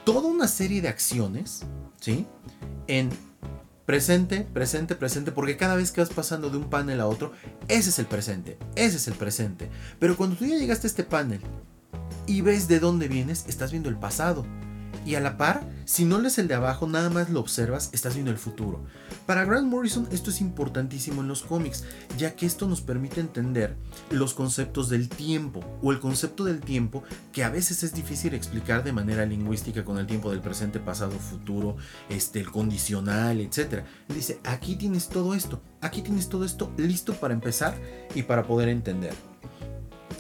[0.05, 1.63] toda una serie de acciones,
[1.99, 2.25] ¿sí?
[2.87, 3.09] En
[3.85, 7.33] presente, presente, presente, porque cada vez que vas pasando de un panel a otro,
[7.67, 9.69] ese es el presente, ese es el presente.
[9.97, 11.41] Pero cuando tú ya llegaste a este panel
[12.27, 14.45] y ves de dónde vienes, estás viendo el pasado.
[15.05, 18.13] Y a la par, si no lees el de abajo, nada más lo observas, estás
[18.13, 18.83] viendo el futuro.
[19.25, 21.83] Para Grant Morrison esto es importantísimo en los cómics,
[22.17, 23.75] ya que esto nos permite entender
[24.09, 28.83] los conceptos del tiempo o el concepto del tiempo que a veces es difícil explicar
[28.83, 31.77] de manera lingüística con el tiempo del presente, pasado, futuro,
[32.09, 33.83] este, el condicional, etc.
[34.07, 37.75] dice, aquí tienes todo esto, aquí tienes todo esto listo para empezar
[38.15, 39.13] y para poder entender.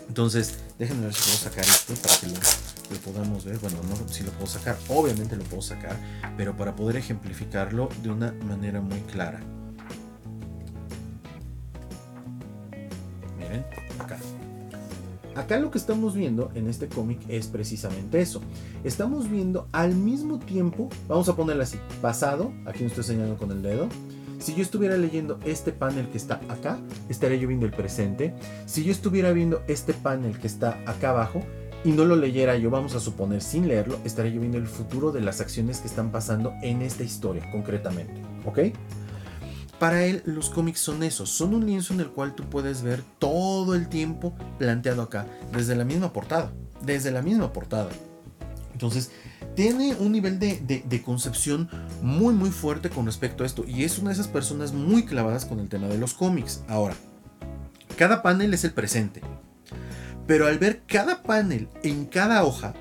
[0.07, 3.57] Entonces, déjenme ver si puedo sacar esto para que lo, podamos ver.
[3.59, 5.95] Bueno, no si lo puedo sacar, obviamente lo puedo sacar,
[6.37, 9.39] pero para poder ejemplificarlo de una manera muy clara.
[13.37, 13.65] Miren,
[13.99, 14.17] acá.
[15.35, 18.41] Acá lo que estamos viendo en este cómic es precisamente eso.
[18.83, 23.51] Estamos viendo al mismo tiempo, vamos a ponerlo así, pasado, aquí no estoy señalando con
[23.51, 23.87] el dedo,
[24.39, 28.33] si yo estuviera leyendo este panel que está acá, estaría yo viendo el presente.
[28.65, 31.43] Si yo estuviera viendo este panel que está acá abajo
[31.83, 35.11] y no lo leyera yo, vamos a suponer sin leerlo, estaría yo viendo el futuro
[35.11, 38.21] de las acciones que están pasando en esta historia concretamente.
[38.45, 38.59] ¿Ok?
[39.79, 43.01] Para él los cómics son eso, son un lienzo en el cual tú puedes ver
[43.17, 47.89] todo el tiempo planteado acá, desde la misma portada, desde la misma portada.
[48.73, 49.11] Entonces,
[49.55, 51.69] tiene un nivel de, concepción
[52.01, 55.45] muy muy fuerte con respecto a esto y es una de esas personas muy clavadas
[55.45, 56.61] con el tema de los cómics.
[56.67, 56.95] Ahora,
[57.97, 59.21] cada panel es el presente,
[60.29, 62.75] pero al ver cada panel en cada hoja,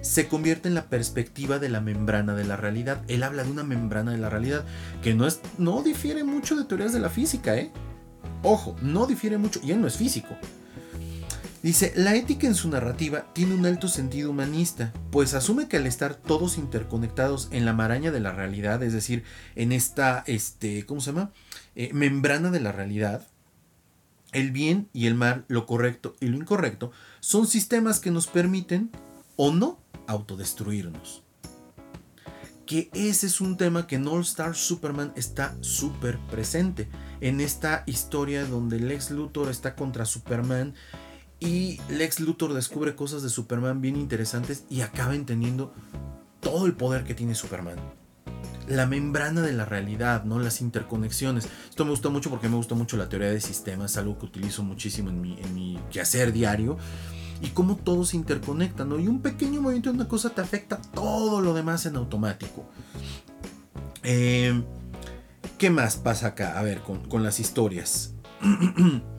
[0.00, 3.04] se convierte en la perspectiva de la membrana de la realidad.
[3.06, 4.64] Él habla de una membrana de la realidad
[5.00, 7.70] que no, es, no difiere mucho de teorías de la física, ¿eh?
[8.42, 10.36] Ojo, no difiere mucho y él no es físico.
[11.62, 15.86] Dice, la ética en su narrativa tiene un alto sentido humanista, pues asume que al
[15.86, 19.22] estar todos interconectados en la maraña de la realidad, es decir,
[19.54, 21.30] en esta, este, ¿cómo se llama?
[21.76, 23.28] Eh, membrana de la realidad,
[24.32, 26.90] el bien y el mal, lo correcto y lo incorrecto,
[27.20, 28.90] son sistemas que nos permiten
[29.36, 31.22] o no autodestruirnos.
[32.66, 36.88] Que ese es un tema que en All Star Superman está súper presente.
[37.20, 40.74] En esta historia donde Lex Luthor está contra Superman
[41.38, 45.74] y Lex Luthor descubre cosas de Superman bien interesantes y acaba entendiendo
[46.40, 47.78] todo el poder que tiene Superman.
[48.68, 50.38] La membrana de la realidad, ¿no?
[50.38, 51.48] Las interconexiones.
[51.68, 54.62] Esto me gusta mucho porque me gusta mucho la teoría de sistemas, algo que utilizo
[54.62, 56.78] muchísimo en mi, en mi quehacer diario.
[57.42, 59.00] Y cómo todo se interconecta, ¿no?
[59.00, 62.64] Y un pequeño movimiento de una cosa te afecta todo lo demás en automático.
[64.04, 64.62] Eh,
[65.58, 66.58] ¿Qué más pasa acá?
[66.58, 68.14] A ver, con, con las historias.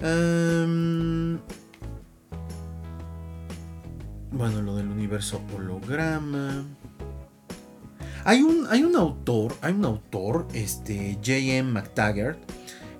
[0.00, 1.40] Em,
[4.30, 6.64] bueno, lo del universo holograma.
[8.28, 11.72] Hay un, hay un autor, hay un autor, este, J.M.
[11.72, 12.38] McTaggart,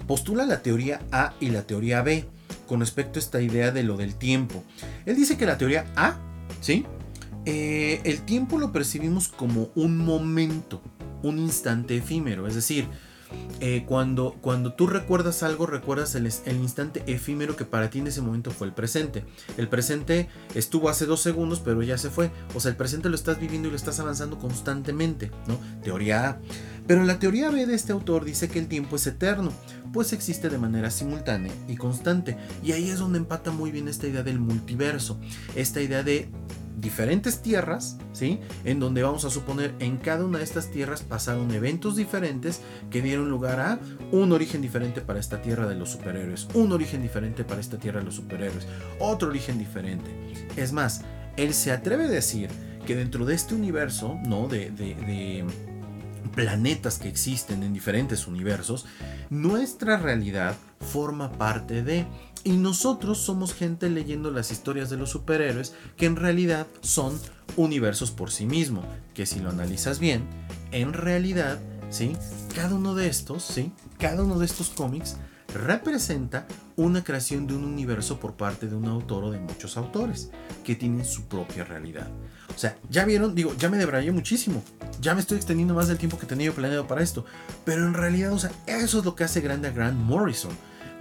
[0.07, 2.25] postula la teoría A y la teoría B
[2.67, 4.65] con respecto a esta idea de lo del tiempo.
[5.05, 6.17] Él dice que la teoría A,
[6.63, 6.87] ¿sí?
[7.45, 10.81] Eh, el tiempo lo percibimos como un momento,
[11.23, 12.89] un instante efímero, es decir,
[13.61, 18.21] eh, cuando, cuando tú recuerdas algo, recuerdas el, instante efímero que para ti en ese
[18.21, 19.25] momento fue el presente.
[19.57, 22.31] El presente estuvo hace dos segundos, pero ya se fue.
[22.55, 25.59] O sea, el presente lo estás viviendo y lo estás avanzando constantemente, ¿no?
[25.83, 26.41] Teoría A.
[26.87, 29.53] Pero la teoría B de este autor dice que el tiempo es eterno,
[29.93, 32.37] pues existe de manera simultánea y constante.
[32.63, 35.19] Y ahí es donde empata muy bien esta idea del multiverso,
[35.55, 36.31] esta idea de
[36.81, 38.41] diferentes tierras, ¿sí?
[38.65, 42.61] En donde vamos a suponer en cada una de estas tierras pasaron eventos diferentes
[42.91, 43.79] que dieron lugar a
[44.13, 48.01] un origen diferente para esta tierra de los superhéroes, un origen diferente para esta tierra
[48.01, 48.67] de los superhéroes,
[48.99, 50.11] otro origen diferente.
[50.57, 51.03] Es más,
[51.37, 52.51] él se atreve a decir
[52.87, 54.49] que dentro de este universo, ¿no?
[54.49, 55.45] de, de
[56.35, 58.87] planetas que existen en diferentes universos,
[59.31, 62.07] nuestra realidad forma parte de
[62.49, 67.21] y nosotros somos gente leyendo las historias de los superhéroes que en realidad son
[67.57, 68.83] universos por sí mismo,
[69.13, 70.25] que si lo analizas bien,
[70.73, 71.59] en realidad,
[71.91, 72.17] ¿sí?
[72.55, 73.71] Cada uno de estos, ¿sí?
[73.99, 75.19] Cada uno de estos cómics
[75.53, 80.31] representa una creación de un universo por parte de un autor o de muchos autores
[80.65, 82.09] que tienen su propia realidad.
[82.57, 84.63] O sea, ya vieron, digo, ya me debrayé muchísimo,
[85.03, 87.27] ya me estoy extendiendo más del tiempo que tenía planeado para esto,
[87.67, 90.53] pero en realidad, o sea, eso es lo que hace grande a Grant Morrison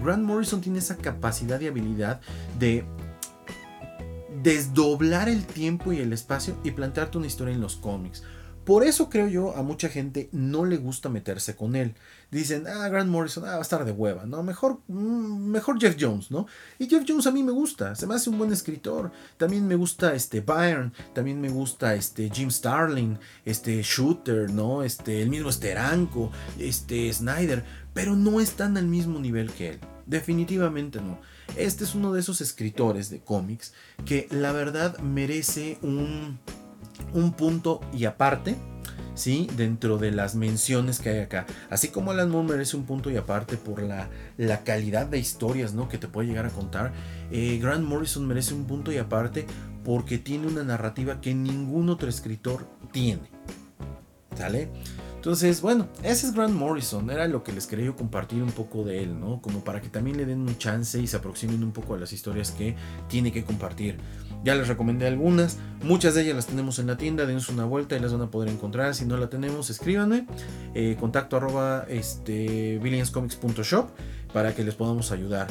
[0.03, 2.21] Grant Morrison tiene esa capacidad y habilidad
[2.59, 2.85] de
[4.43, 8.23] desdoblar el tiempo y el espacio y plantearte una historia en los cómics.
[8.67, 11.95] Por eso creo yo a mucha gente no le gusta meterse con él.
[12.31, 14.43] Dicen, ah, Grant Morrison, ah, va a estar de hueva, ¿no?
[14.43, 16.47] Mejor, mm, mejor Jeff Jones, ¿no?
[16.77, 19.13] Y Jeff Jones a mí me gusta, se me hace un buen escritor.
[19.37, 24.83] También me gusta este Byrne, también me gusta este Jim Starling, este Shooter, ¿no?
[24.83, 26.29] Este, el mismo Steranko,
[26.59, 27.63] este Snyder,
[27.97, 29.79] pero no están al mismo nivel que él.
[30.05, 31.19] Definitivamente no.
[31.55, 33.73] Este es uno de esos escritores de cómics
[34.05, 36.37] que la verdad merece un
[37.13, 38.55] un punto y aparte.
[39.15, 39.49] ¿sí?
[39.57, 41.47] Dentro de las menciones que hay acá.
[41.71, 45.73] Así como Alan Moore merece un punto y aparte por la, la calidad de historias
[45.73, 45.89] ¿no?
[45.89, 46.93] que te puede llegar a contar,
[47.31, 49.47] eh, Grant Morrison merece un punto y aparte
[49.83, 53.23] porque tiene una narrativa que ningún otro escritor tiene.
[54.35, 54.69] ¿Sale?
[55.17, 58.83] Entonces, bueno, ese es Grant Morrison, era lo que les quería yo compartir un poco
[58.83, 59.41] de él, ¿no?
[59.41, 62.13] Como para que también le den un chance y se aproximen un poco a las
[62.13, 62.75] historias que
[63.09, 63.97] tiene que compartir.
[64.43, 67.97] Ya les recomendé algunas, muchas de ellas las tenemos en la tienda, dense una vuelta
[67.97, 68.93] y las van a poder encontrar.
[68.93, 70.27] Si no la tenemos, escríbanme,
[70.75, 72.79] eh, contacto arroba este,
[74.33, 75.47] para que les podamos ayudar.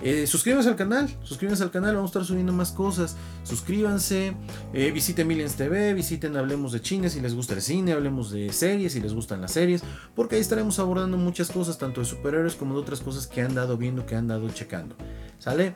[0.00, 3.16] Eh, suscríbanse al canal, suscríbanse al canal, vamos a estar subiendo más cosas.
[3.42, 4.34] Suscríbanse,
[4.72, 8.52] eh, visiten Millions TV, visiten Hablemos de China si les gusta el cine, hablemos de
[8.52, 9.82] series si les gustan las series,
[10.14, 13.54] porque ahí estaremos abordando muchas cosas, tanto de superhéroes como de otras cosas que han
[13.54, 14.94] dado viendo, que han dado checando.
[15.38, 15.74] ¿Sale?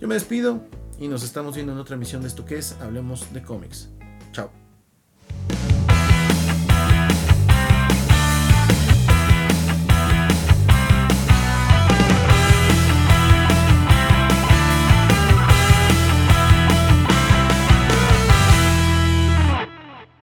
[0.00, 0.64] Yo me despido
[0.98, 3.88] y nos estamos viendo en otra emisión de esto que es Hablemos de cómics.
[4.32, 4.69] Chao.